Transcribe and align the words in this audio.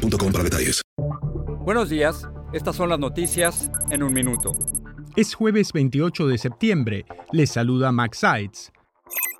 para 0.00 0.44
detalles. 0.44 0.82
Buenos 1.64 1.88
días, 1.90 2.28
estas 2.52 2.76
son 2.76 2.88
las 2.88 2.98
noticias 2.98 3.70
en 3.90 4.02
un 4.02 4.12
minuto. 4.12 4.52
Es 5.16 5.34
jueves 5.34 5.72
28 5.72 6.26
de 6.26 6.38
septiembre. 6.38 7.04
Les 7.32 7.50
saluda 7.50 7.92
Max 7.92 8.18
Sides. 8.18 8.72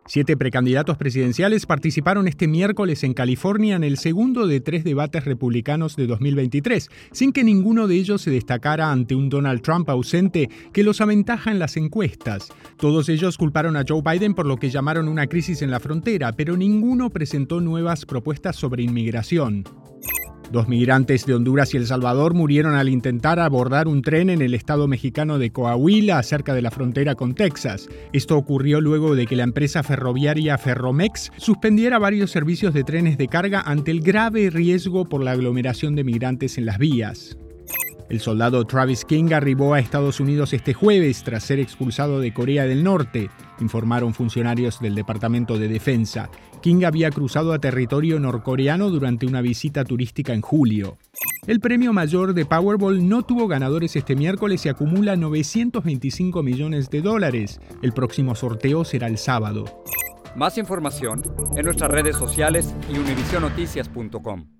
Siete 0.06 0.36
precandidatos 0.36 0.96
presidenciales 0.96 1.66
participaron 1.66 2.26
este 2.26 2.48
miércoles 2.48 3.04
en 3.04 3.14
California 3.14 3.76
en 3.76 3.84
el 3.84 3.96
segundo 3.96 4.48
de 4.48 4.60
tres 4.60 4.82
debates 4.82 5.24
republicanos 5.24 5.94
de 5.94 6.08
2023, 6.08 6.90
sin 7.12 7.32
que 7.32 7.44
ninguno 7.44 7.86
de 7.86 7.94
ellos 7.94 8.22
se 8.22 8.32
destacara 8.32 8.90
ante 8.90 9.14
un 9.14 9.28
Donald 9.28 9.62
Trump 9.62 9.88
ausente 9.88 10.50
que 10.72 10.82
los 10.82 11.00
aventaja 11.00 11.52
en 11.52 11.60
las 11.60 11.76
encuestas. 11.76 12.48
Todos 12.76 13.08
ellos 13.08 13.38
culparon 13.38 13.76
a 13.76 13.84
Joe 13.88 14.02
Biden 14.02 14.34
por 14.34 14.46
lo 14.46 14.56
que 14.56 14.70
llamaron 14.70 15.06
una 15.06 15.28
crisis 15.28 15.62
en 15.62 15.70
la 15.70 15.78
frontera, 15.78 16.32
pero 16.32 16.56
ninguno 16.56 17.10
presentó 17.10 17.60
nuevas 17.60 18.04
propuestas 18.04 18.56
sobre 18.56 18.82
inmigración. 18.82 19.64
Dos 20.50 20.66
migrantes 20.66 21.26
de 21.26 21.34
Honduras 21.34 21.72
y 21.74 21.76
El 21.76 21.86
Salvador 21.86 22.34
murieron 22.34 22.74
al 22.74 22.88
intentar 22.88 23.38
abordar 23.38 23.86
un 23.86 24.02
tren 24.02 24.30
en 24.30 24.42
el 24.42 24.54
estado 24.54 24.88
mexicano 24.88 25.38
de 25.38 25.52
Coahuila, 25.52 26.20
cerca 26.24 26.54
de 26.54 26.62
la 26.62 26.72
frontera 26.72 27.14
con 27.14 27.34
Texas. 27.34 27.88
Esto 28.12 28.36
ocurrió 28.36 28.80
luego 28.80 29.14
de 29.14 29.26
que 29.26 29.36
la 29.36 29.44
empresa 29.44 29.84
ferroviaria 29.84 30.58
Ferromex 30.58 31.30
suspendiera 31.36 32.00
varios 32.00 32.32
servicios 32.32 32.74
de 32.74 32.82
trenes 32.82 33.16
de 33.16 33.28
carga 33.28 33.60
ante 33.60 33.92
el 33.92 34.00
grave 34.00 34.50
riesgo 34.50 35.04
por 35.04 35.22
la 35.22 35.32
aglomeración 35.32 35.94
de 35.94 36.02
migrantes 36.02 36.58
en 36.58 36.66
las 36.66 36.78
vías. 36.78 37.36
El 38.10 38.18
soldado 38.18 38.66
Travis 38.66 39.04
King 39.04 39.32
arribó 39.32 39.72
a 39.72 39.78
Estados 39.78 40.18
Unidos 40.18 40.52
este 40.52 40.74
jueves 40.74 41.22
tras 41.22 41.44
ser 41.44 41.60
expulsado 41.60 42.18
de 42.18 42.34
Corea 42.34 42.64
del 42.64 42.82
Norte, 42.82 43.30
informaron 43.60 44.14
funcionarios 44.14 44.80
del 44.80 44.96
Departamento 44.96 45.58
de 45.58 45.68
Defensa. 45.68 46.28
King 46.60 46.82
había 46.84 47.10
cruzado 47.10 47.52
a 47.52 47.60
territorio 47.60 48.18
norcoreano 48.18 48.90
durante 48.90 49.26
una 49.26 49.40
visita 49.42 49.84
turística 49.84 50.34
en 50.34 50.40
julio. 50.40 50.98
El 51.46 51.60
premio 51.60 51.92
mayor 51.92 52.34
de 52.34 52.44
Powerball 52.44 53.08
no 53.08 53.22
tuvo 53.22 53.46
ganadores 53.46 53.94
este 53.94 54.16
miércoles 54.16 54.66
y 54.66 54.70
acumula 54.70 55.14
925 55.14 56.42
millones 56.42 56.90
de 56.90 57.02
dólares. 57.02 57.60
El 57.80 57.92
próximo 57.92 58.34
sorteo 58.34 58.84
será 58.84 59.06
el 59.06 59.18
sábado. 59.18 59.84
Más 60.34 60.58
información 60.58 61.22
en 61.56 61.64
nuestras 61.64 61.92
redes 61.92 62.16
sociales 62.16 62.74
y 62.92 62.98
univisionoticias.com. 62.98 64.59